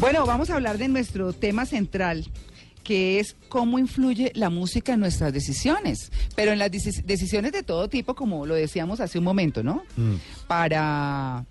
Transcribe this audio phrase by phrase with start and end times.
[0.00, 2.26] Bueno, vamos a hablar de nuestro tema central,
[2.82, 7.62] que es cómo influye la música en nuestras decisiones, pero en las deci- decisiones de
[7.62, 9.82] todo tipo, como lo decíamos hace un momento, ¿no?
[10.46, 11.44] Para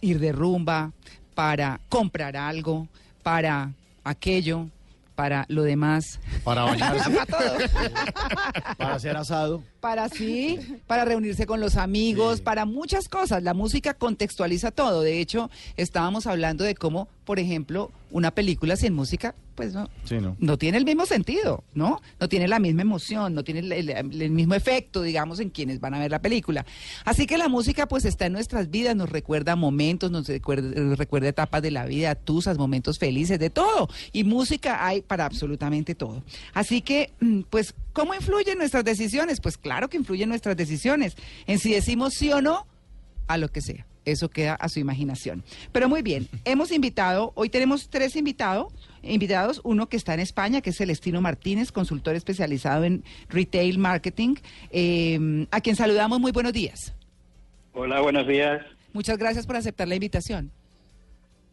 [0.00, 0.92] ir de rumba,
[1.34, 2.86] para comprar algo,
[3.24, 3.72] para
[4.04, 4.68] aquello,
[5.16, 7.56] para lo demás, Para bañarse, para todo.
[8.78, 9.62] para hacer asado.
[9.80, 12.42] Para sí, para reunirse con los amigos, Sí.
[12.44, 13.42] para muchas cosas.
[13.42, 15.00] La música contextualiza todo.
[15.00, 20.16] De hecho, estábamos hablando de cómo, por ejemplo, una película sin música, pues no, Sí,
[20.20, 20.36] ¿no?
[20.38, 22.00] no tiene el mismo sentido, ¿no?
[22.20, 25.80] No tiene la misma emoción, no tiene el, el- el mismo efecto, digamos, en quienes
[25.80, 26.64] van a ver la película.
[27.04, 30.96] Así que la música, pues, está en nuestras vidas, nos recuerda momentos, nos recuerda, nos
[30.98, 33.88] recuerda etapas de la vida, tusas, momentos felices, de todo.
[34.12, 36.22] Y música hay para absolutamente todo.
[36.54, 39.40] Así que, mm, pues, ¿cómo influye en nuestras decisiones?
[39.40, 41.16] Pues claro que influye en nuestras decisiones,
[41.48, 42.66] en si decimos sí o no
[43.26, 43.84] a lo que sea.
[44.06, 45.42] Eso queda a su imaginación.
[45.72, 50.60] Pero muy bien, hemos invitado, hoy tenemos tres invitados, invitados, uno que está en España,
[50.60, 54.36] que es Celestino Martínez, consultor especializado en retail marketing,
[54.70, 56.20] eh, a quien saludamos.
[56.20, 56.94] Muy buenos días.
[57.74, 58.64] Hola, buenos días.
[58.92, 60.52] Muchas gracias por aceptar la invitación.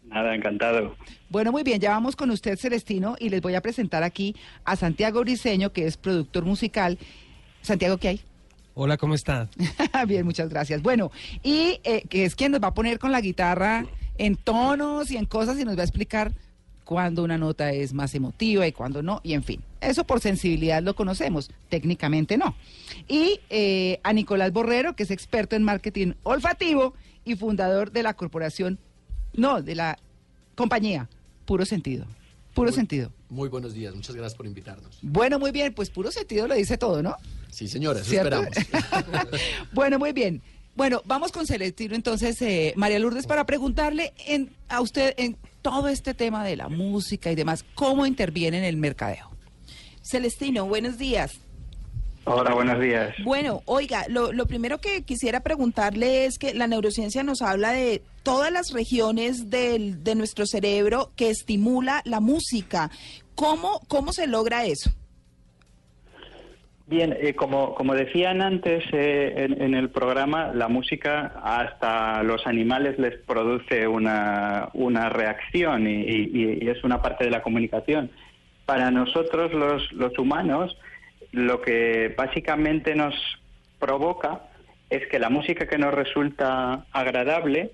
[0.05, 0.95] Nada, encantado.
[1.29, 4.75] Bueno, muy bien, ya vamos con usted, Celestino, y les voy a presentar aquí a
[4.75, 6.99] Santiago Briseño, que es productor musical.
[7.61, 8.21] Santiago, ¿qué hay?
[8.75, 9.49] Hola, ¿cómo está?
[10.07, 10.81] Bien, muchas gracias.
[10.81, 11.11] Bueno,
[11.43, 13.85] y eh, que es quien nos va a poner con la guitarra
[14.17, 16.33] en tonos y en cosas y nos va a explicar
[16.83, 19.61] cuándo una nota es más emotiva y cuándo no, y en fin.
[19.79, 22.55] Eso por sensibilidad lo conocemos, técnicamente no.
[23.07, 26.93] Y eh, a Nicolás Borrero, que es experto en marketing olfativo
[27.25, 28.79] y fundador de la corporación,
[29.33, 29.99] no, de la
[30.55, 31.09] compañía,
[31.45, 32.05] Puro Sentido.
[32.55, 33.11] Puro Sentido.
[33.29, 34.97] Muy buenos días, muchas gracias por invitarnos.
[35.01, 37.15] Bueno, muy bien, pues Puro Sentido lo dice todo, ¿no?
[37.53, 38.41] Sí, señora, eso ¿Cierto?
[38.41, 39.29] esperamos.
[39.73, 40.41] bueno, muy bien.
[40.75, 45.87] Bueno, vamos con Celestino entonces, eh, María Lourdes, para preguntarle en, a usted en todo
[45.87, 49.29] este tema de la música y demás, ¿cómo interviene en el mercadeo?
[50.01, 51.39] Celestino, buenos días.
[52.25, 53.13] Hola, buenos días.
[53.23, 58.01] Bueno, oiga, lo, lo primero que quisiera preguntarle es que la neurociencia nos habla de
[58.23, 62.89] todas las regiones del, de nuestro cerebro que estimula la música.
[63.35, 64.89] ¿Cómo, cómo se logra eso?
[66.85, 72.99] Bien, eh, como, como decían antes eh, en, el programa, la música hasta los animales
[72.99, 78.11] les produce una, una reacción y es una parte de la comunicación.
[78.65, 80.77] Para nosotros los, los humanos,
[81.31, 83.15] lo que básicamente nos
[83.79, 84.41] provoca
[84.89, 87.71] es que la música que nos resulta agradable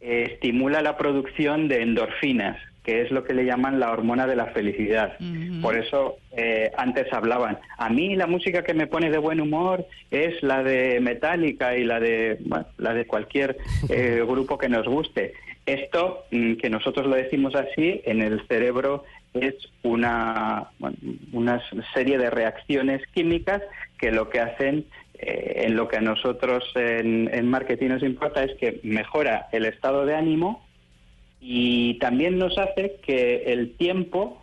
[0.00, 4.36] eh, estimula la producción de endorfinas, que es lo que le llaman la hormona de
[4.36, 5.16] la felicidad.
[5.60, 9.86] Por eso eh, antes hablaban, a mí la música que me pone de buen humor
[10.10, 13.58] es la de Metallica y la de, bueno, la de cualquier
[13.90, 15.34] eh, grupo que nos guste.
[15.66, 20.96] Esto, mm, que nosotros lo decimos así, en el cerebro es una, bueno,
[21.32, 21.62] una
[21.92, 23.60] serie de reacciones químicas
[23.98, 24.86] que lo que hacen
[25.18, 29.66] eh, en lo que a nosotros en, en marketing nos importa es que mejora el
[29.66, 30.67] estado de ánimo
[31.40, 34.42] y también nos hace que el tiempo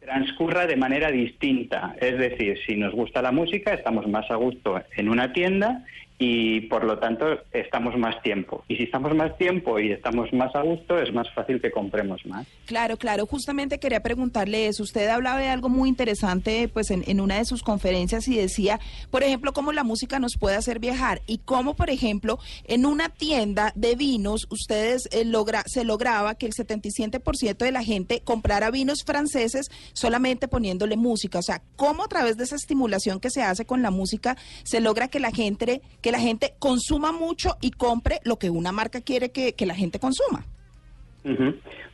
[0.00, 1.94] transcurra de manera distinta.
[2.00, 5.84] Es decir, si nos gusta la música, estamos más a gusto en una tienda
[6.18, 8.64] y por lo tanto estamos más tiempo.
[8.68, 12.24] Y si estamos más tiempo y estamos más a gusto, es más fácil que compremos
[12.26, 12.46] más.
[12.66, 13.26] Claro, claro.
[13.26, 14.82] Justamente quería preguntarle eso.
[14.82, 18.78] Usted hablaba de algo muy interesante, pues, en, en una de sus conferencias y decía,
[19.10, 23.08] por ejemplo, cómo la música nos puede hacer viajar y cómo, por ejemplo, en una
[23.08, 28.70] tienda de vinos, ustedes eh, logra, se lograba que el 77% de la gente comprara
[28.70, 31.38] vinos franceses solamente poniéndole música.
[31.38, 34.80] O sea, cómo a través de esa estimulación que se hace con la música se
[34.80, 39.00] logra que la gente, que la gente consuma mucho y compre lo que una marca
[39.00, 40.44] quiere que, que la gente consuma.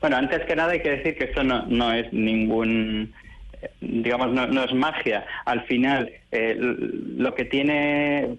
[0.00, 3.12] Bueno, antes que nada hay que decir que esto no, no es ningún,
[3.60, 5.26] eh, digamos, no, es magia.
[5.44, 8.38] Al final, eh, lo que tiene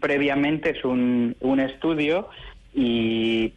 [0.00, 2.28] previamente es un, un estudio
[2.74, 3.52] y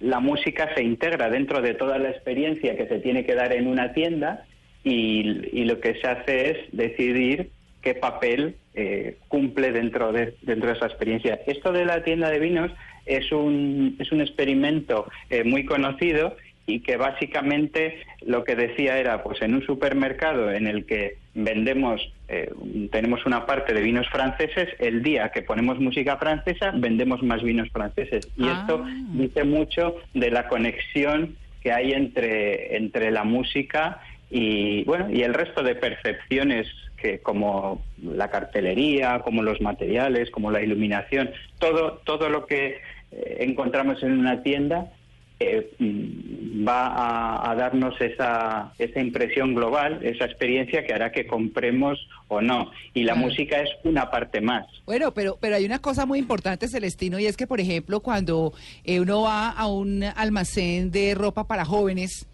[0.00, 3.68] la música se integra dentro de toda la experiencia que se tiene que dar en
[3.68, 4.44] una tienda
[4.82, 7.50] y, y lo que se hace es decidir
[7.82, 11.40] qué papel eh, cumple dentro de, dentro de esa experiencia.
[11.46, 12.70] Esto de la tienda de vinos
[13.06, 16.36] es un, es un experimento eh, muy conocido
[16.66, 22.00] y que básicamente lo que decía era, pues en un supermercado en el que vendemos,
[22.28, 22.52] eh,
[22.92, 27.68] tenemos una parte de vinos franceses, el día que ponemos música francesa vendemos más vinos
[27.70, 28.28] franceses.
[28.36, 28.58] Y Ah.
[28.60, 28.84] esto
[29.14, 34.00] dice mucho de la conexión que hay entre, entre la música
[34.30, 36.66] y bueno y el resto de percepciones
[36.96, 42.78] que como la cartelería, como los materiales, como la iluminación, todo todo lo que
[43.12, 44.92] eh, encontramos en una tienda
[45.42, 51.26] eh, mm, va a, a darnos esa, esa impresión global, esa experiencia que hará que
[51.26, 51.98] compremos
[52.28, 52.70] o no.
[52.92, 53.26] Y la Claro.
[53.28, 54.66] música es una parte más.
[54.84, 58.52] Bueno, pero, pero hay una cosa muy importante, Celestino, y es que, por ejemplo, cuando
[58.84, 62.28] eh, uno va a un almacén de ropa para jóvenes,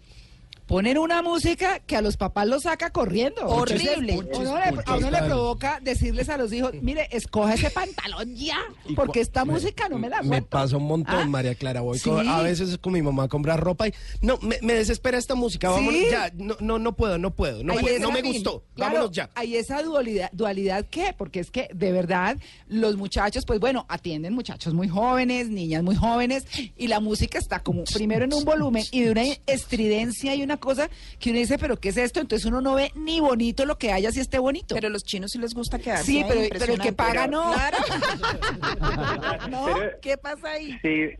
[0.67, 3.41] ponen una música que a los papás los saca corriendo.
[3.47, 4.13] Horrible.
[4.13, 8.35] Entonces, uno le- a uno le provoca decirles a los hijos, mire, escoja ese pantalón
[8.35, 8.57] ya,
[8.95, 10.49] porque esta música no me la Me aguanto".
[10.49, 11.25] pasa un montón, ¿Ah?
[11.25, 11.81] María Clara.
[11.81, 12.09] Voy Sí.
[12.09, 15.35] con- a veces con mi mamá a comprar ropa y no, me, me desespera esta
[15.35, 15.69] música.
[15.69, 16.05] Vamos, Sí.
[16.11, 18.63] ya, no, no, no puedo, no puedo, no, puedo, me Claro, gustó.
[18.75, 19.29] Vámonos ya.
[19.35, 21.15] Hay esa dualidad, dualidad ¿qué?
[21.17, 22.37] Porque es que de verdad
[22.67, 27.59] los muchachos, pues bueno, atienden muchachos muy jóvenes, niñas muy jóvenes, y la música está
[27.61, 30.89] como primero en un volumen y de una estridencia y una cosa
[31.19, 32.19] que uno dice, pero ¿qué es esto?
[32.19, 34.75] Entonces uno no ve ni bonito lo que haya si esté bonito.
[34.75, 37.53] Pero a los chinos sí les gusta quedarse sí, pero, pero el que paga no.
[37.53, 37.77] Claro.
[39.49, 39.65] ¿No?
[39.65, 40.77] Pero- ¿Qué pasa ahí?
[40.81, 41.17] Sí, eh,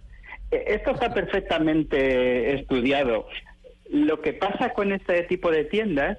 [0.67, 3.27] esto está perfectamente estudiado.
[3.89, 6.17] Lo que pasa con este tipo de tiendas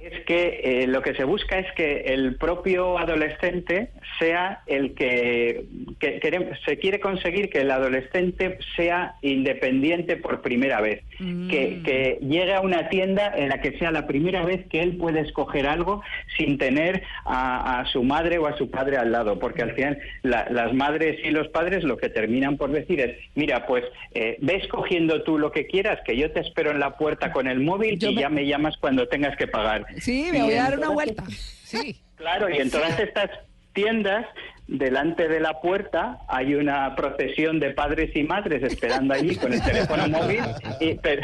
[0.00, 5.64] es que eh, lo que se busca es que el propio adolescente sea el que,
[5.98, 6.20] que
[6.64, 11.02] se quiere conseguir que el adolescente sea independiente por primera vez,
[11.50, 14.96] que, que llegue a una tienda en la que sea la primera vez que él
[14.96, 16.00] puede escoger algo
[16.36, 19.98] sin tener a, a su madre o a su padre al lado, porque al final
[20.22, 23.84] la- las madres y los padres lo que terminan por decir es, mira, pues
[24.14, 27.48] eh, ve escogiendo tú lo que quieras, que yo te espero en la puerta con
[27.48, 29.86] el móvil Yo y me- ya me llamas cuando tengas que pagar.
[29.98, 31.24] Sí, me voy a dar una vuelta.
[31.68, 32.00] Sí.
[32.16, 33.28] Claro, y en todas estas
[33.74, 34.24] tiendas,
[34.68, 39.62] delante de la puerta, hay una procesión de padres y madres esperando allí con el
[39.62, 40.40] teléfono móvil,
[40.80, 41.20] y, pero-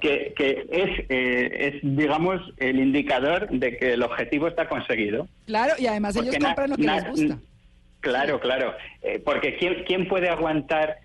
[0.00, 5.28] que, que es, eh, es, digamos, el indicador de que el objetivo está conseguido.
[5.46, 7.38] Claro, y además ellos Porque compran lo que les gusta.
[8.00, 8.74] Claro, claro.
[9.02, 10.96] Eh, porque ¿quién, ¿quién puede aguantar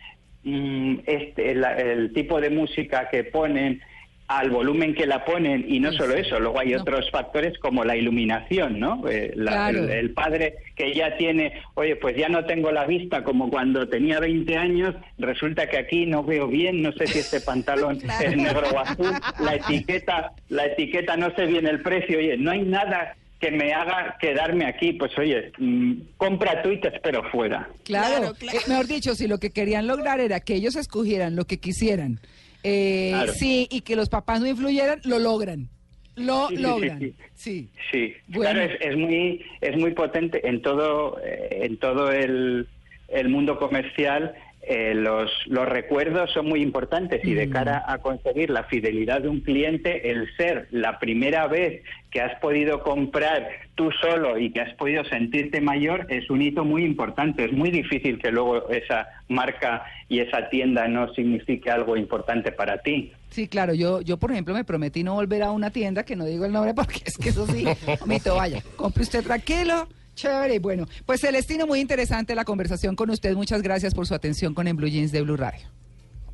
[0.44, 3.82] mm, este, el tipo de música que ponen
[4.28, 5.66] al volumen que la ponen?
[5.68, 6.82] Y no Sí, solo eso, luego hay No.
[6.82, 9.08] otros factores como la iluminación, ¿no?
[9.10, 9.84] Eh, la- Claro.
[9.86, 13.88] el, el padre que ya tiene, oye, pues ya no tengo la vista como cuando
[13.88, 18.36] tenía 20 años, resulta que aquí no veo bien, no sé si este pantalón es
[18.38, 22.62] negro o azul, la etiqueta, la etiqueta no sé bien el precio, oye, no hay
[22.64, 27.70] nada que me haga quedarme aquí, pues oye, mm, compra tú y te espero fuera.
[27.86, 28.58] Claro, Claro, claro.
[28.58, 32.20] eh, mejor dicho, si lo que querían lograr era que ellos escogieran lo que quisieran,
[32.70, 33.34] eh, Claro.
[33.34, 35.70] sí, y que los papás no influyeran, lo logran.
[36.16, 37.00] Lo Sí, logran.
[37.00, 37.14] sí.
[37.36, 37.70] Sí.
[37.92, 38.52] Sí, Bueno.
[38.52, 42.68] claro, es, es muy es muy potente en todo eh, en todo el,
[43.10, 44.34] el mundo comercial.
[44.70, 49.30] Eh, los, los recuerdos son muy importantes y de cara a conseguir la fidelidad de
[49.30, 54.62] un cliente, el ser la primera vez que has podido comprar tú solo y que
[54.62, 57.46] has podido sentirte mayor es un hito muy importante.
[57.46, 62.80] Es muy difícil que luego esa marca y esa tienda no signifique algo importante para
[62.80, 63.14] ti.
[63.30, 66.26] Sí, claro, yo, yo por ejemplo me prometí no volver a una tienda que no
[66.26, 67.66] digo el nombre porque es que eso sí,
[68.06, 69.88] mito, vaya, compre usted tranquilo,
[70.18, 70.86] chévere bueno.
[71.06, 74.76] Pues Celestino, muy interesante la conversación con usted, muchas gracias por su atención con En
[74.76, 75.66] Blue Jeans de Blue Radio.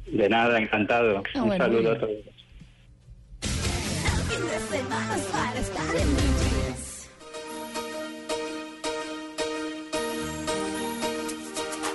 [0.08, 1.22] De nada, encantado.
[1.36, 2.12] Ah, un bueno, saludo a todos.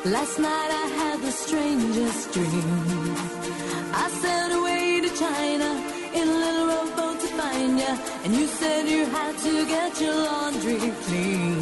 [0.04, 3.14] Last night I had the strangest dream.
[3.92, 5.97] I sailed away to China
[7.76, 11.60] ya, and you said you had to get your laundry clean.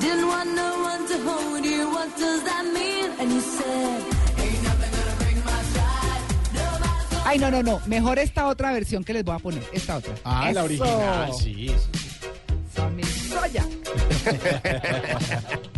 [0.00, 1.88] Didn't want no one to hold you.
[1.90, 3.10] What does that mean?
[3.20, 4.00] And you said.
[4.42, 6.24] "Ain't nothing gonna break my stride.
[6.54, 9.96] Nobody's Ay, no, no, no, mejor esta otra versión que les voy a poner, esta
[9.98, 10.12] otra.
[10.24, 10.64] Ah, la Eso.
[10.64, 11.68] original, sí.
[11.68, 11.74] sí.
[12.74, 13.64] Sammy Soya.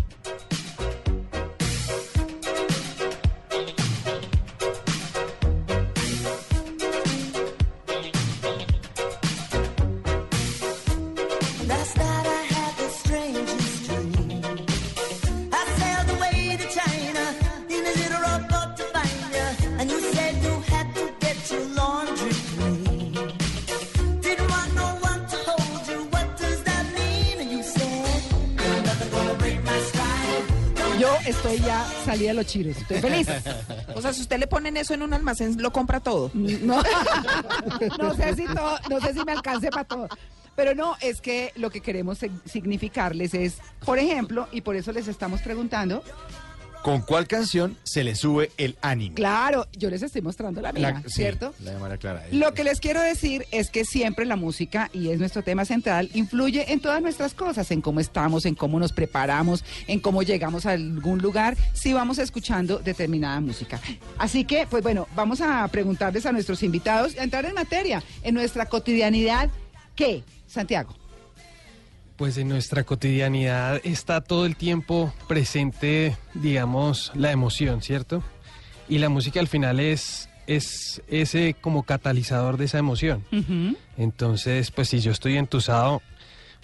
[31.26, 32.76] estoy ya salida de los chiros.
[32.76, 33.26] Estoy feliz.
[33.94, 36.30] O sea, si usted le ponen eso en un almacén, lo compra todo.
[36.34, 36.82] No,
[37.98, 40.08] no sé si todo, no sé si me alcance para todo.
[40.54, 44.92] Pero no, es que lo que queremos sig- significarles es, por ejemplo, y por eso
[44.92, 46.02] les estamos preguntando,
[46.82, 49.14] ¿Con cuál canción se le sube el ánimo?
[49.14, 51.54] claro, yo les estoy mostrando la mía, La- sí, ¿cierto?
[51.60, 52.24] La de María Clara.
[52.32, 56.10] Lo que les quiero decir es que siempre la música, y es nuestro tema central,
[56.14, 60.66] influye en todas nuestras cosas, en cómo estamos, en cómo nos preparamos, en cómo llegamos
[60.66, 63.80] a algún lugar, si vamos escuchando determinada música.
[64.18, 68.34] Así que, pues bueno, vamos a preguntarles a nuestros invitados, a entrar en materia, en
[68.34, 69.50] nuestra cotidianidad,
[69.94, 70.24] ¿qué?
[70.48, 70.94] Santiago.
[72.16, 78.22] Pues en nuestra cotidianidad está todo el tiempo presente, digamos, la emoción, ¿cierto?
[78.88, 83.24] Y la música al final es, es ese como catalizador de esa emoción.
[83.96, 86.02] Entonces, pues si yo estoy entusado,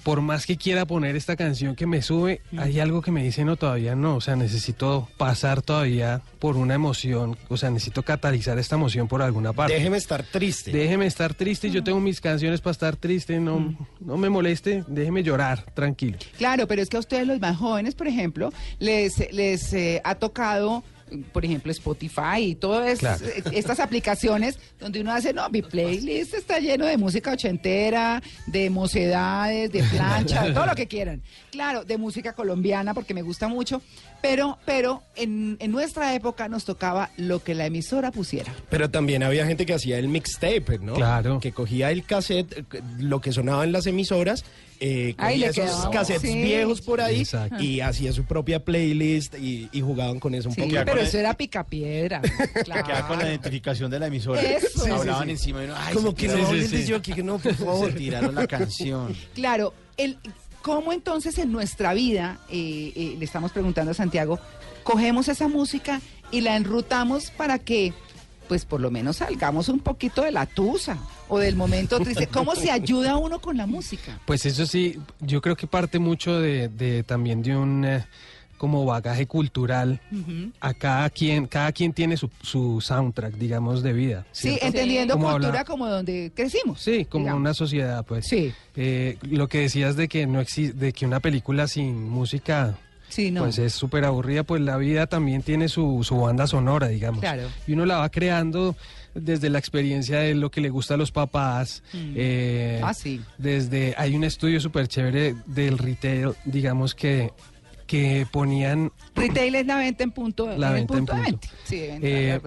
[0.02, 3.45] por más que quiera poner esta canción que me sube, hay algo que me dice
[3.45, 4.17] no, todavía no.
[4.17, 9.23] O sea, necesito pasar todavía por una emoción, o sea, necesito catalizar esta emoción por
[9.23, 9.75] alguna parte.
[9.75, 10.71] Déjeme estar triste.
[10.71, 15.23] Déjeme estar triste, yo tengo mis canciones para estar triste, no, no me moleste, déjeme
[15.23, 16.19] llorar, tranquilo.
[16.37, 20.14] Claro, pero es que a ustedes los más jóvenes, por ejemplo, les, les eh, ha
[20.14, 20.85] tocado,
[21.33, 23.25] por ejemplo, Spotify y todas Claro.
[23.27, 28.71] eh, estas aplicaciones donde uno hace, no, mi playlist está lleno de música ochentera, de
[28.71, 31.23] mocedades, de plancha, de todo lo que quieran.
[31.50, 33.83] Claro, de música colombiana porque me gusta mucho,
[34.23, 38.55] pero, pero en, en nuestra época nos tocaba lo que la emisora pusiera.
[38.71, 40.95] Pero también había gente que hacía el mixtape, ¿no?
[40.95, 41.41] Claro.
[41.41, 44.45] Que cogía el cassette, eh, lo que sonaba en las emisoras,
[44.81, 46.41] eh, esos quedaba, cassettes sí.
[46.41, 47.61] viejos por ahí Exacto.
[47.61, 50.73] y hacía su propia playlist y, y jugaban con eso un Sí, poco.
[50.85, 52.21] pero eso era picapiedra.
[52.64, 54.40] Queda con la identificación de la emisora.
[54.40, 54.85] Eso.
[54.85, 57.93] Sí, Hablaban sí, encima y uno, ay, Como que no jockey, que no, por se
[57.93, 59.14] tiraron la canción.
[59.35, 60.19] Claro, el,
[60.62, 64.38] ¿cómo entonces en nuestra vida, eh, eh, le estamos preguntando a Santiago,
[64.83, 66.00] cogemos esa música
[66.31, 67.93] y la enrutamos para que,
[68.49, 72.26] pues por lo menos salgamos un poquito de la tusa o del momento triste?
[72.26, 74.19] ¿Cómo se ayuda uno con la música?
[74.25, 78.05] Pues eso sí, yo creo que parte mucho de, de también de un eh,
[78.59, 80.00] como bagaje cultural.
[80.61, 84.27] A cada quien, cada quien tiene su, su soundtrack, digamos, de vida.
[84.33, 86.81] Sí, entendiendo Como cultura habla- como donde crecimos.
[86.83, 87.41] Sí, como digamos.
[87.41, 88.27] una sociedad, pues.
[88.27, 88.53] Sí.
[88.77, 92.77] Eh, lo que decías de que no exi- de que una película sin música
[93.09, 93.41] Sí, no.
[93.45, 97.21] pues es súper aburrida, pues la vida también tiene su, su banda sonora, digamos.
[97.21, 97.45] Claro.
[97.67, 98.77] Y uno la va creando
[99.15, 101.83] desde la experiencia de lo que le gusta a los papás.
[101.95, 103.21] eh, Ah, sí.
[103.38, 107.33] Desde, hay un estudio súper chévere del retail, digamos que,
[107.88, 111.38] que ponían Retail es la venta en punto, La en venta en punto de punto.
[111.49, 111.49] venta.
[111.64, 112.40] Sí, eh,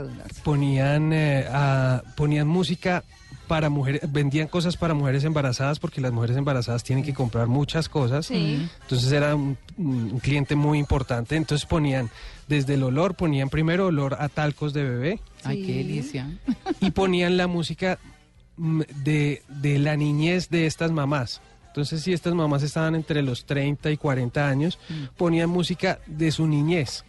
[0.43, 3.03] ponían eh, a- ponían música
[3.48, 7.89] para mujeres, vendían cosas para mujeres embarazadas porque las mujeres embarazadas tienen que comprar muchas
[7.89, 8.27] cosas.
[8.27, 8.65] Sí.
[8.83, 11.36] Entonces era un, un cliente muy importante.
[11.36, 12.10] Entonces ponían
[12.48, 16.29] desde el olor, ponían primero olor a talcos de bebé Ay, qué delicia.
[16.79, 18.00] y ponían la música
[18.55, 21.41] mm, de, de la niñez de estas mamás.
[21.72, 24.78] Entonces, si estas mamás estaban entre los 30 y 40 años,
[25.16, 27.06] ponían música de su niñez.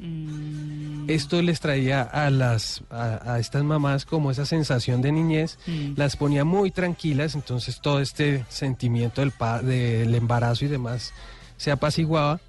[1.08, 5.58] Esto les traía a las a, a estas mamás como esa sensación de niñez,
[5.96, 11.12] las ponía muy tranquilas, entonces todo este sentimiento del, pa- del embarazo y demás
[11.56, 12.40] se apaciguaba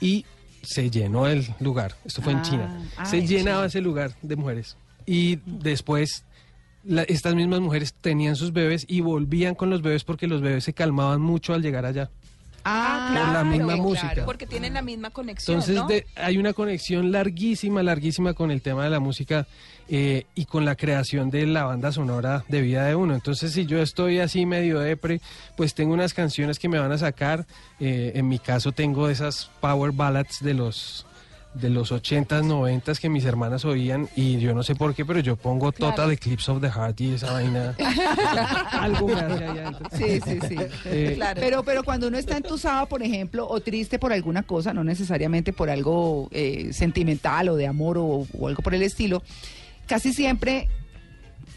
[0.00, 0.24] y
[0.62, 1.96] se llenó el lugar.
[2.04, 2.80] Esto fue en Ah, China.
[2.96, 4.76] ah, se en llenaba ese lugar de mujeres.
[5.04, 6.24] Y después
[6.84, 10.64] la- estas mismas mujeres tenían sus bebés y volvían con los bebés porque los bebés
[10.64, 12.10] se calmaban mucho al llegar allá.
[12.64, 14.08] Ah, Por la misma claro, música.
[14.12, 14.24] claro.
[14.24, 15.88] Porque tienen la misma conexión, Entonces ¿no?
[15.88, 19.48] de- hay una conexión larguísima, larguísima con el tema de la música
[19.88, 23.14] eh, y con la creación de la banda sonora de vida de uno.
[23.14, 25.20] Entonces si yo estoy así medio depre,
[25.56, 27.46] pues tengo unas canciones que me van a sacar.
[27.80, 31.04] Eh, en mi caso tengo esas power ballads de los
[31.54, 35.20] de los 80s, 90s que mis hermanas oían y yo no sé por qué, pero
[35.20, 37.74] yo pongo Total Eclipse of the Heart y esa vaina.
[38.72, 39.88] Algo me hace adentro.
[39.92, 40.56] Sí, sí, sí.
[40.86, 44.82] Eh, Pero, pero cuando uno está entusado, por ejemplo, o triste por alguna cosa, no
[44.82, 49.22] necesariamente por algo eh, sentimental o de amor o, o algo por el estilo,
[49.86, 50.68] casi siempre,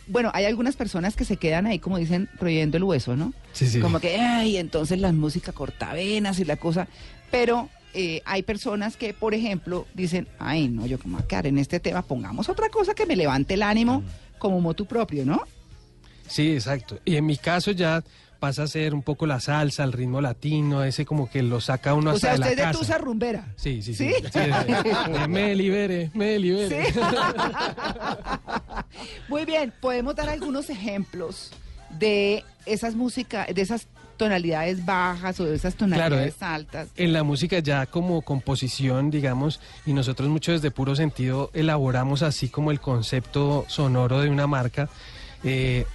[0.08, 3.34] bueno, hay algunas personas que se quedan ahí, como dicen, royendo el hueso, ¿no?
[3.54, 3.80] Sí, sí.
[3.80, 6.88] Como que, ay, entonces la música cortavenas y la cosa,
[7.32, 11.58] pero eh, hay personas que, por ejemplo, dicen, ay, no, yo como a quedar en
[11.58, 14.04] este tema, pongamos otra cosa que me levante el ánimo
[14.38, 15.42] como motu propio, ¿no?
[16.28, 17.00] Sí, exacto.
[17.06, 18.04] Y en mi caso ya
[18.40, 21.94] pasa a ser un poco la salsa, el ritmo latino, ese como que lo saca
[21.94, 22.80] uno O hasta sea, de la usted es de casa.
[22.80, 23.54] tusa rumbera.
[23.56, 24.10] Sí, sí, sí.
[24.10, 24.14] ¿Sí?
[24.32, 26.92] Sí, de- de me libere, me libere.
[26.92, 27.00] Sí.
[29.30, 31.52] Muy bien, podemos dar algunos ejemplos
[31.98, 36.88] de esas músicas, de esas tonalidades bajas o esas tonalidades Claro, eh, altas.
[36.96, 42.50] En la música ya como composición, digamos, y nosotros mucho desde puro sentido elaboramos así
[42.50, 44.90] como el concepto sonoro de una marca.
[45.44, 45.86] eh,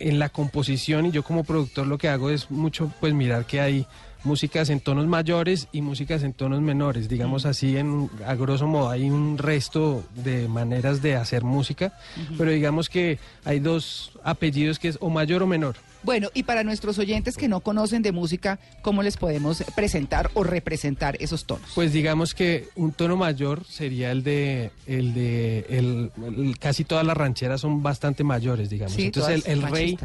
[0.00, 3.60] en la composición y yo como productor lo que hago es mucho pues mirar que
[3.60, 3.86] hay
[4.24, 8.88] músicas en tonos mayores y músicas en tonos menores, digamos así en a grosso modo
[8.90, 11.92] hay un resto de maneras de hacer música,
[12.38, 15.76] pero digamos que hay dos apellidos que es o mayor o menor.
[16.02, 20.44] Bueno, y para nuestros oyentes que no conocen de música, ¿cómo les podemos presentar o
[20.44, 21.70] representar esos tonos?
[21.74, 27.06] Pues digamos que un tono mayor sería el de el de el, el- casi todas
[27.06, 28.92] las rancheras son bastante mayores, digamos.
[28.94, 29.98] Sí, Entonces el, el rey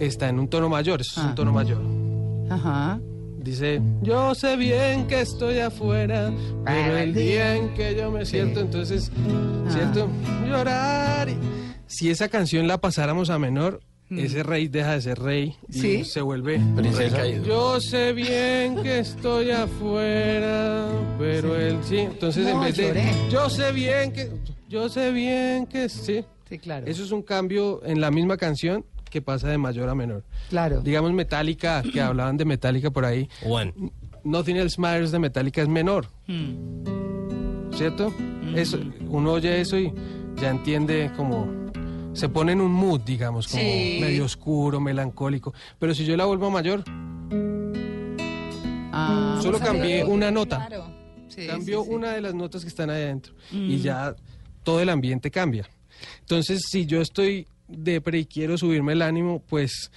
[0.00, 1.28] está en un tono mayor, eso es Ah.
[1.28, 1.80] un tono mayor.
[2.50, 3.00] Ajá.
[3.38, 6.32] Dice, yo sé bien que estoy afuera,
[6.64, 9.70] pero el día en que yo me siento, entonces Ah.
[9.70, 10.08] siento
[10.48, 11.28] llorar.
[11.86, 15.80] Si esa canción la pasáramos a menor, ese rey deja de ser rey y Mm.
[15.80, 16.04] Sí.
[16.04, 17.16] se vuelve Princesa.
[17.18, 17.44] caído.
[17.44, 20.86] Yo sé bien que estoy afuera,
[21.18, 21.98] pero él sí.
[21.98, 23.04] Entonces en No, vez de lloré.
[23.30, 24.30] yo sé bien que
[24.68, 26.24] yo sé bien que sí.
[26.48, 26.86] Sí, claro.
[26.86, 30.24] Eso es un cambio en la misma canción que pasa de mayor a menor.
[30.50, 30.80] Claro.
[30.80, 33.28] Digamos Metallica, que hablaban de Metallica por ahí.
[33.44, 33.72] One.
[34.24, 37.72] Nothing Else Matters de Metallica es menor, Mm.
[37.74, 38.12] ¿cierto?
[38.54, 39.92] Eso, uno oye eso y
[40.40, 41.46] ya entiende como
[42.14, 43.98] se pone en un mood, digamos, como Sí.
[44.00, 45.52] medio oscuro, melancólico.
[45.78, 46.82] Pero si yo la vuelvo a mayor,
[48.92, 50.86] Ah, solo sea, cambié una nota, Claro.
[51.28, 51.94] sí, cambió sí, sí.
[51.94, 53.70] una de las notas que están ahí adentro Mm.
[53.70, 54.14] y ya
[54.62, 55.68] todo el ambiente cambia.
[56.20, 59.90] Entonces, si yo estoy depre y quiero subirme el ánimo, pues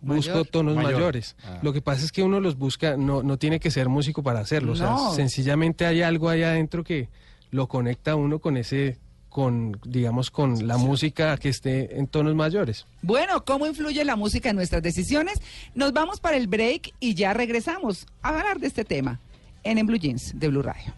[0.00, 0.46] busco Mayor.
[0.46, 0.92] tonos Mayor.
[0.92, 1.36] mayores.
[1.44, 1.58] Ah.
[1.62, 4.40] Lo que pasa es que uno los busca, no, no tiene que ser músico para
[4.40, 7.08] hacerlo, o sea, sencillamente hay algo ahí adentro que
[7.50, 12.34] lo conecta a uno con ese, con, digamos, con la música que esté en tonos
[12.34, 12.86] mayores.
[13.00, 15.40] Bueno, ¿cómo influye la música en nuestras decisiones?
[15.74, 19.20] Nos vamos para el break y ya regresamos a hablar de este tema
[19.62, 20.92] en En Blue Jeans de Blue Radio.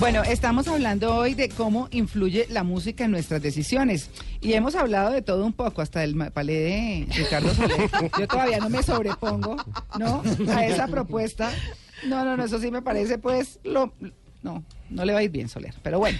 [0.00, 4.08] Bueno, estamos hablando hoy de cómo influye la música en nuestras decisiones.
[4.40, 7.90] Y hemos hablado de todo un poco, hasta el palé de Ricardo Soler.
[8.18, 9.56] Yo todavía no me sobrepongo,
[9.98, 10.22] ¿no?
[10.50, 11.52] A esa propuesta.
[12.08, 13.92] No, no, no, eso sí me parece, pues, lo...
[14.42, 15.74] No, no le va a ir bien, Soler.
[15.82, 16.18] Pero bueno.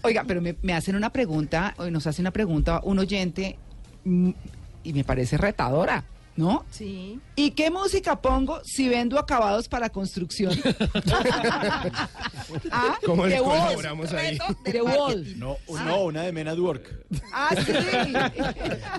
[0.00, 3.58] Oiga, pero me, me hacen una pregunta, o nos hace una pregunta un oyente,
[4.04, 4.30] mm,
[4.82, 6.04] y me parece retadora,
[6.36, 6.64] ¿no?
[6.70, 7.20] Sí.
[7.36, 10.52] ¿Y qué música pongo si vendo acabados para construcción?
[12.70, 13.86] ah, ¿Cómo The Wall.
[14.16, 14.38] ahí?
[14.64, 15.38] The Wall.
[15.38, 17.04] No, no, una de Men at Work.
[17.32, 17.72] Ah, sí.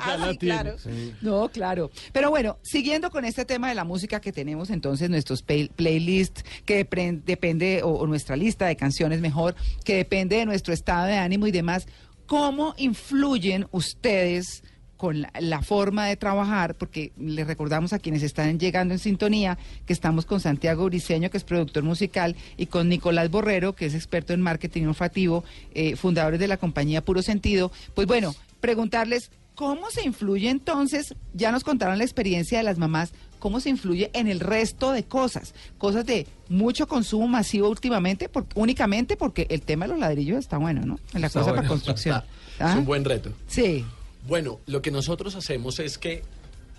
[0.07, 0.75] Ah, sí, claro.
[1.21, 1.91] No, claro.
[2.11, 6.43] Pero bueno, siguiendo con este tema de la música que tenemos entonces, nuestros play- playlists,
[6.65, 11.17] que depende, o, o nuestra lista de canciones mejor, que depende de nuestro estado de
[11.17, 11.87] ánimo y demás,
[12.27, 14.63] ¿cómo influyen ustedes
[14.97, 16.75] con la, la forma de trabajar?
[16.75, 21.37] Porque les recordamos a quienes están llegando en sintonía que estamos con Santiago Briceño, que
[21.37, 26.39] es productor musical, y con Nicolás Borrero, que es experto en marketing olfativo, eh, fundadores
[26.39, 27.71] de la compañía Puro Sentido.
[27.93, 33.11] Pues bueno, preguntarles cómo se influye entonces, ya nos contaron la experiencia de las mamás,
[33.39, 38.47] cómo se influye en el resto de cosas, cosas de mucho consumo masivo últimamente, por-
[38.55, 40.99] únicamente porque el tema de los ladrillos está bueno, ¿no?
[41.13, 42.15] En la Está cosa para construcción.
[42.51, 43.31] Está- Es un buen reto.
[43.47, 43.85] Sí,
[44.27, 46.23] Bueno, lo que nosotros hacemos es que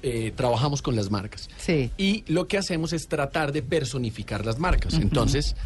[0.02, 1.48] eh, trabajamos con las marcas.
[1.58, 1.90] sí.
[1.96, 4.94] Y lo que hacemos es tratar de personificar las marcas.
[4.94, 5.56] Entonces,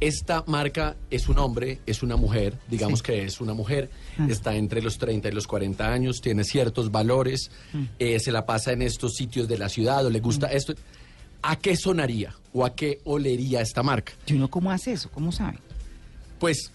[0.00, 3.04] esta marca es un hombre, es una mujer, digamos Sí.
[3.06, 3.88] que es una mujer,
[4.18, 4.26] Ah.
[4.28, 7.84] está entre los 30 y los 40 años, tiene ciertos valores, Mm.
[7.98, 10.74] eh, se la pasa en estos sitios de la ciudad o le gusta esto.
[11.42, 14.12] ¿A qué sonaría o a qué olería esta marca?
[14.26, 15.08] ¿Y uno cómo hace eso?
[15.10, 15.58] ¿Cómo sabe?
[16.40, 16.72] Pues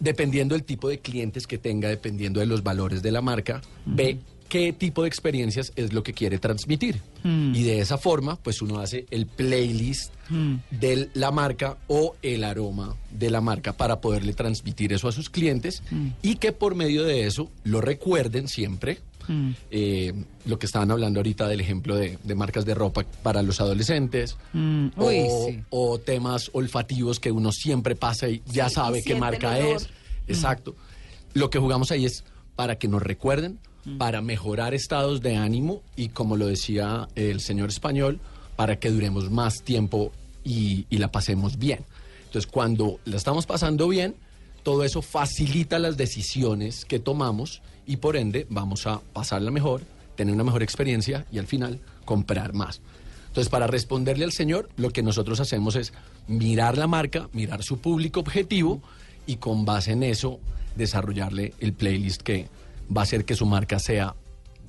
[0.00, 4.18] dependiendo del tipo de clientes que tenga, dependiendo de los valores de la marca, ve
[4.48, 7.00] qué tipo de experiencias es lo que quiere transmitir.
[7.24, 7.54] Mm.
[7.54, 10.56] Y de esa forma, pues uno hace el playlist Mm.
[10.72, 15.30] de la marca o el aroma de la marca para poderle transmitir eso a sus
[15.30, 16.08] clientes Mm.
[16.22, 18.98] y que por medio de eso lo recuerden siempre.
[19.28, 19.50] Mm.
[19.70, 20.12] Eh,
[20.44, 24.36] lo que estaban hablando ahorita del ejemplo de, de marcas de ropa para los adolescentes
[24.52, 24.88] Mm.
[24.96, 25.60] Uy, o, sí.
[25.70, 29.88] o temas olfativos que uno siempre pasa y ya Sí, sabe y qué marca es.
[30.28, 30.74] Exacto.
[31.34, 33.58] Lo que jugamos ahí es para que nos recuerden,
[33.98, 38.18] para mejorar estados de ánimo y como lo decía el señor español,
[38.56, 40.10] para que duremos más tiempo
[40.42, 41.84] y, y la pasemos bien.
[42.24, 44.16] Entonces, cuando la estamos pasando bien,
[44.64, 49.82] todo eso facilita las decisiones que tomamos y por ende vamos a pasarla mejor,
[50.16, 52.80] tener una mejor experiencia y al final comprar más.
[53.28, 55.92] Entonces, para responderle al señor, lo que nosotros hacemos es
[56.26, 58.80] mirar la marca, mirar su público objetivo
[59.26, 60.40] y con base en eso
[60.74, 62.48] desarrollarle el playlist que
[62.94, 64.14] va a hacer que su marca sea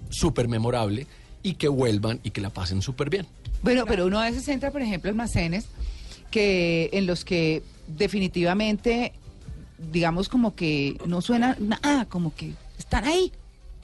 [0.09, 1.07] súper memorable
[1.43, 3.25] y que vuelvan y que la pasen súper bien.
[3.63, 5.67] Bueno, pero uno a veces entra, por ejemplo, almacenes
[6.29, 9.13] que en los que definitivamente,
[9.91, 13.31] digamos, como que no suena nada, como que están ahí.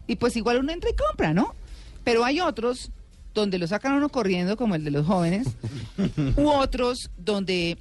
[0.07, 1.53] Y pues igual uno entra y compra, ¿no?
[2.03, 2.91] Pero hay otros
[3.33, 5.47] donde lo sacan uno corriendo, como el de los jóvenes,
[6.37, 7.77] u otros donde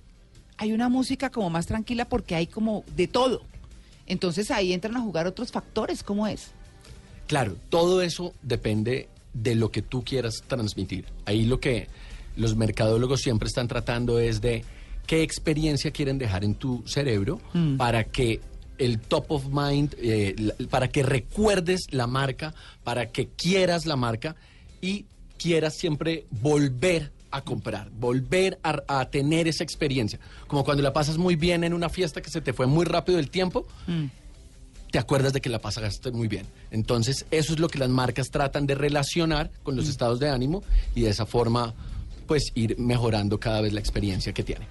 [0.56, 3.42] hay una música como más tranquila porque hay como de todo.
[4.06, 6.48] Entonces ahí entran a jugar otros factores, ¿cómo es?
[7.26, 11.06] Claro, todo eso depende de lo que tú quieras transmitir.
[11.24, 11.88] Ahí lo que
[12.36, 14.64] los mercadólogos siempre están tratando es de
[15.06, 17.76] qué experiencia quieren dejar en tu cerebro Mm.
[17.76, 18.40] para que
[18.78, 22.54] el top of mind, eh, para que recuerdes la marca,
[22.84, 24.36] para que quieras la marca
[24.80, 25.06] y
[25.38, 30.18] quieras siempre volver a comprar, volver a, a tener esa experiencia.
[30.46, 33.18] Como cuando la pasas muy bien en una fiesta que se te fue muy rápido
[33.18, 33.66] el tiempo,
[34.92, 36.46] te acuerdas de que la pasaste muy bien.
[36.70, 40.62] Entonces, eso es lo que las marcas tratan de relacionar con los estados de ánimo
[40.94, 41.74] y de esa forma,
[42.26, 44.68] pues, ir mejorando cada vez la experiencia que tiene.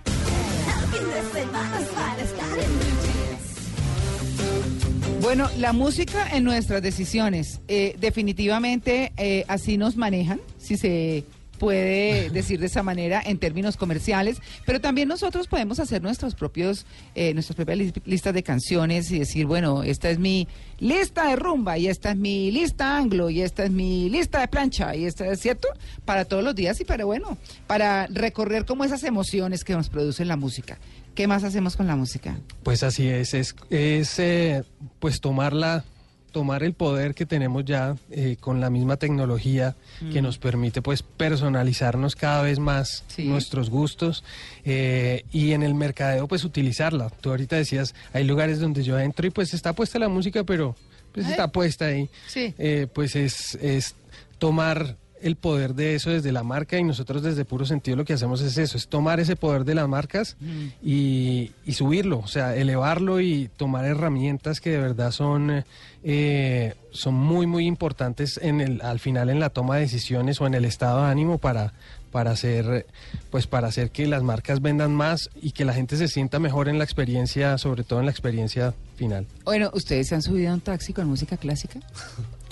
[5.22, 11.24] Bueno, la música en nuestras decisiones, eh, definitivamente eh, así nos manejan, si se
[11.62, 16.88] puede decir de esa manera en términos comerciales, pero también nosotros podemos hacer nuestros propios,
[17.13, 20.47] eh, nuestras propias lis- listas de canciones y decir, bueno, esta es mi
[20.80, 24.47] lista de rumba y esta es mi lista anglo y esta es mi lista de
[24.47, 25.67] plancha y esta es cierto
[26.04, 30.28] para todos los días y para bueno, para recorrer como esas emociones que nos producen
[30.28, 30.80] la música.
[31.13, 32.39] ¿Qué más hacemos con la música?
[32.63, 34.63] Pues así es, es, es, eh,
[35.00, 35.84] pues tomarla,
[36.32, 39.76] tomar el poder que tenemos ya eh, con la misma tecnología
[40.12, 40.24] que Mm.
[40.24, 43.26] nos permite pues personalizarnos cada vez más Sí.
[43.28, 44.24] nuestros gustos
[44.63, 47.10] eh, y en el mercadeo pues utilizarla.
[47.22, 50.76] Tú ahorita decías, hay lugares donde yo entro y pues está puesta la música, pero
[51.13, 52.10] pues está puesta ahí.
[52.28, 52.54] Sí.
[52.58, 53.96] Eh, pues es, es
[54.39, 58.13] tomar el poder de eso desde la marca y nosotros desde puro sentido lo que
[58.13, 60.36] hacemos es eso, es tomar ese poder de las marcas
[60.84, 65.63] y, y subirlo, o sea, elevarlo y tomar herramientas que de verdad son,
[66.04, 70.48] eh, son muy, muy importantes en el, al final en la toma de decisiones o
[70.48, 71.74] en el estado de ánimo para,
[72.12, 72.86] para hacer,
[73.30, 76.68] pues para hacer que las marcas vendan más y que la gente se sienta mejor
[76.70, 79.26] en la experiencia, sobre todo en la experiencia final.
[79.46, 81.80] Bueno, ¿ustedes se han subido a un taxi con música clásica?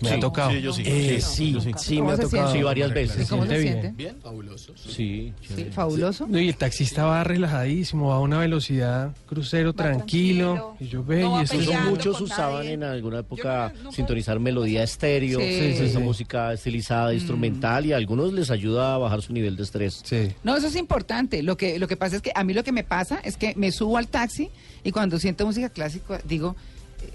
[0.02, 0.52] Me ha tocado.
[0.52, 0.84] Sí, yo sí.
[0.86, 1.72] Eh, Sí, sí, yo sí.
[1.78, 2.54] sí, ¿Cómo me ha tocado.
[2.54, 3.28] Sí, varias veces.
[3.30, 4.16] ¿Cómo se siente bien.
[4.24, 4.74] fabuloso.
[4.78, 5.34] Sí.
[5.74, 6.26] Fabuloso.
[6.26, 10.54] No, y el taxista va relajadísimo, va a una velocidad crucero tranquilo.
[10.54, 10.76] tranquilo.
[10.80, 12.72] Y yo ve, No y esto es peleando un- muchos usaban nadie.
[12.72, 15.46] en alguna época Yo no- no puedo- sintonizar melodía estéreo, Sí.
[15.46, 16.04] Sí, sí, esa sí.
[16.04, 20.02] música estilizada, instrumental y a algunos les ayuda a bajar su nivel de estrés.
[20.04, 20.32] Sí.
[20.44, 21.44] No, eso es importante.
[21.44, 23.54] Lo que, lo que pasa es que a mí lo que me pasa es que
[23.56, 24.50] me subo al taxi
[24.84, 26.56] y cuando siento música clásica digo,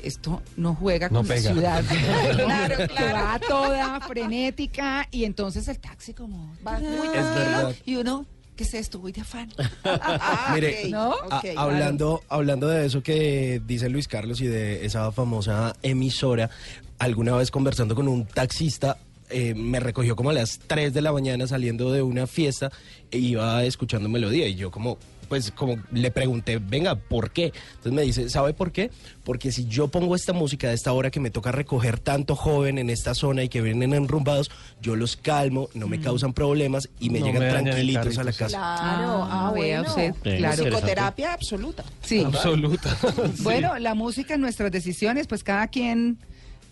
[0.02, 1.84] esto no juega No con la ciudad.
[2.36, 3.14] Claro, claro.
[3.14, 7.74] va toda frenética y entonces el taxi como Va muy Ah, tranquilo.
[7.84, 8.98] y uno, ¿qué es esto?
[8.98, 9.52] Voy de afán.
[9.84, 11.12] Ah, Mire, ¿no?
[11.30, 11.44] A- ok.
[11.56, 16.50] hablando, hablando de eso que dice Luis Carlos y de esa famosa emisora,
[16.98, 18.96] alguna vez conversando con un taxista,
[19.30, 22.70] eh, me recogió como a las 3 de la mañana saliendo de una fiesta
[23.10, 27.52] e iba escuchando melodía y yo como pues como le pregunté, venga, ¿por qué?
[27.70, 28.90] Entonces me dice, ¿sabe por qué?
[29.24, 32.78] Porque si yo pongo esta música de esta hora que me toca recoger tanto joven
[32.78, 37.10] en esta zona y que vienen enrumbados, yo los calmo, no me causan problemas y
[37.10, 38.58] me No llegan me tranquilitos a la casa.
[38.58, 39.88] Claro, Ah, ah, vea bueno.
[39.90, 40.64] usted, Sí, claro.
[40.64, 41.84] Psicoterapia absoluta.
[42.02, 42.22] Sí.
[42.24, 42.96] Absoluta.
[43.42, 46.18] Bueno, la música en nuestras decisiones, pues cada quien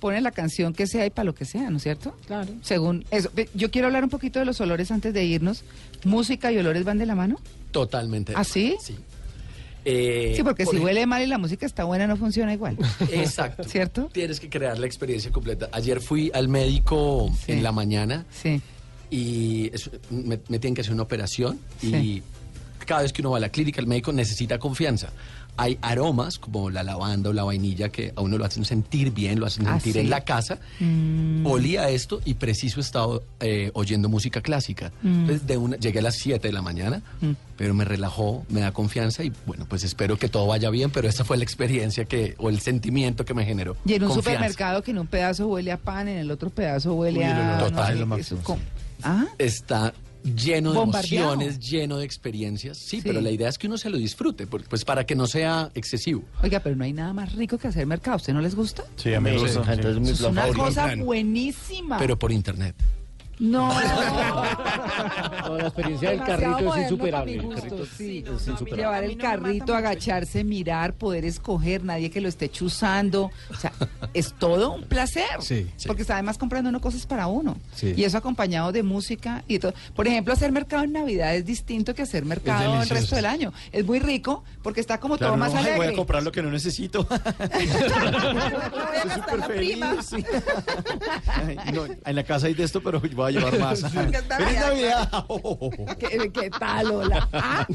[0.01, 2.17] pone la canción que sea y para lo que sea, ¿no es cierto?
[2.27, 2.49] Claro.
[2.63, 3.31] Según eso.
[3.55, 5.63] Yo quiero hablar un poquito de los olores antes de irnos.
[6.05, 7.39] ¿Música y olores van de la mano?
[7.73, 8.33] Totalmente.
[8.37, 8.77] ¿Ah, sí?
[8.81, 8.97] Sí.
[9.85, 12.77] Eh, Sí, porque por si huele mal y la música está buena, no funciona igual.
[13.11, 13.65] Exacto.
[13.69, 14.09] ¿Cierto?
[14.13, 15.69] Tienes que crear la experiencia completa.
[15.73, 17.53] Ayer fui al médico Sí.
[17.53, 18.61] en la mañana Sí.
[19.11, 22.23] y es- me, me tienen que hacer una operación y Sí.
[22.85, 25.09] Cada vez que uno va a la clínica el médico necesita confianza.
[25.59, 29.39] Hay aromas como la lavanda o la vainilla que a uno lo hacen sentir bien,
[29.39, 29.99] lo hacen Ah, sentir sí.
[29.99, 30.59] en la casa.
[30.81, 31.45] Mm.
[31.47, 34.93] Olía esto y preciso estaba eh, oyendo música clásica.
[35.03, 35.21] Mm.
[35.21, 37.33] Entonces de una, llegué a las 7 de la mañana, Mm.
[37.59, 41.07] pero me relajó, me da confianza y bueno, pues espero que todo vaya bien, pero
[41.07, 43.77] esa fue la experiencia que o el sentimiento que me generó.
[43.85, 44.31] Y en un Confianza.
[44.33, 47.35] supermercado que en un pedazo huele a pan, en el otro pedazo huele Uy, a...
[47.35, 48.59] no, no, no total, sé, lo.
[49.05, 49.27] ¿Ah?
[49.39, 51.33] está lleno de Bombardeado.
[51.35, 52.79] emociones, lleno de experiencias.
[52.79, 53.03] Sí, Sí.
[53.05, 55.71] pero la idea es que uno se lo disfrute, por- pues para que no sea
[55.75, 56.23] excesivo.
[56.43, 58.15] Oiga, pero no hay nada más rico que hacer mercado.
[58.15, 58.85] ¿A usted no les gusta?
[58.97, 59.61] Sí, a mí me Sí, gusta.
[59.73, 60.65] entonces es mi Es plan una favorito.
[60.65, 61.99] cosa buenísima.
[61.99, 62.75] Pero por internet.
[63.39, 63.71] No.
[65.47, 67.11] No, la experiencia del carrito es insuperable.
[67.11, 68.19] para mi El gusto, carrito sí.
[68.37, 68.77] es insuperable.
[68.83, 73.31] Llevar el carrito, agacharse, mirar, poder escoger, nadie que lo esté chuzando.
[73.51, 73.73] O sea,
[74.15, 75.25] es todo un placer.
[75.41, 75.69] Sí.
[75.87, 77.57] Porque está además comprando uno cosas para uno.
[77.75, 77.93] Sí.
[77.97, 79.75] Y eso acompañado de música y todo.
[79.97, 83.53] Por ejemplo, hacer mercado en Navidad es distinto que hacer mercado el resto del año.
[83.73, 85.77] Es muy rico porque está como Claro, todo más no, alegre.
[85.79, 87.05] voy a comprar lo que no necesito.
[87.09, 90.03] voy a gastar la prima.
[90.03, 90.25] sí.
[91.27, 93.83] Ay, no, en la casa hay de esto, pero voy a llevar más.
[93.85, 93.93] Es.
[95.99, 97.29] ¿Qué, qué tal, Lola?
[97.33, 97.67] Ah,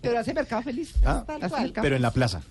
[0.00, 0.94] pero hace mercado feliz.
[1.04, 1.82] Ah, Hace mercado.
[1.82, 2.42] pero en la plaza.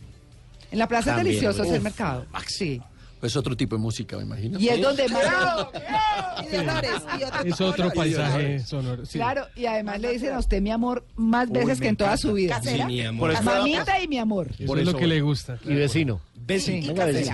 [0.71, 1.71] En la plaza es También, delicioso bueno.
[1.71, 2.25] hacer mercado.
[2.47, 2.81] Sí.
[3.21, 4.59] Es otro tipo de música, me imagino.
[4.59, 5.23] Y es donde más...
[6.43, 9.05] Y de olores, y otro Es otro paisaje sonoro.
[9.05, 9.13] sí.
[9.17, 12.17] Claro, y además le dicen a usted mi amor más veces que me en toda
[12.17, 12.55] su vida.
[12.55, 12.85] Casera.
[12.87, 13.29] mi amor.
[13.29, 14.49] Por eso- Mamita y mi amor.
[14.53, 15.57] Eso Por es lo eso que le gusta.
[15.63, 16.19] Y vecino.
[16.49, 16.73] Sí.
[16.73, 16.79] Y.
[16.81, 16.85] Y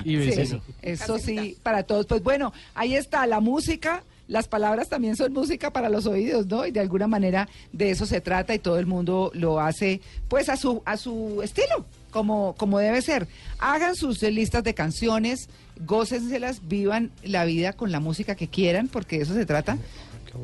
[0.05, 0.62] Sí, vecino.
[0.84, 2.05] eso sí, para todos.
[2.05, 4.03] Pues bueno, ahí está la música.
[4.30, 6.65] Las palabras también son música para los oídos, ¿no?
[6.65, 10.50] Y de alguna manera de eso se trata y todo el mundo lo hace, pues
[10.50, 13.28] a su a su estilo, como como debe ser.
[13.58, 15.50] Hagan sus listas de canciones,
[15.86, 19.80] gócenselas, vivan la vida con la música que quieran, porque de eso se trata.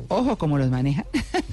[0.08, 1.06] Ojo, cómo los manejan.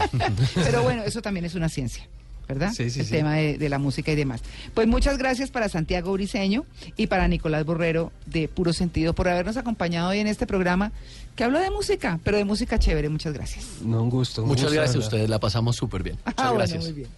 [0.55, 2.09] Pero bueno, eso también es una ciencia.
[2.47, 2.71] ¿Verdad?
[2.75, 3.11] Sí, sí, el sí.
[3.11, 4.41] tema de, de la música y demás.
[4.73, 6.65] Pues muchas gracias para Santiago Briceño
[6.97, 10.91] y para Nicolás Borrero de Puro Sentido por habernos acompañado hoy en este programa
[11.35, 13.07] que habló de música, pero de música chévere.
[13.09, 13.65] Muchas gracias.
[13.83, 14.41] No, un gusto.
[14.43, 16.17] un Muchas gusto, gracias a ustedes, la pasamos súper bien.
[16.25, 16.83] Muchas Ah, bueno, gracias.
[16.83, 17.09] muy bien.